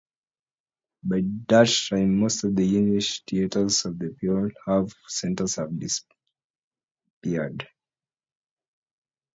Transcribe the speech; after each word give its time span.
By 1.03 1.21
that 1.49 1.71
time, 1.89 2.21
most 2.21 2.43
of 2.43 2.55
the 2.55 2.65
Yiddish 2.65 3.21
theaters 3.27 3.85
of 3.85 3.99
the 3.99 4.09
prior 4.19 4.49
half-century 4.65 5.47
had 5.55 5.79
disappeared. 5.79 7.67